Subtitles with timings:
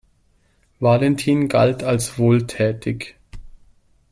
[0.79, 3.17] Valentin galt als wohltätig.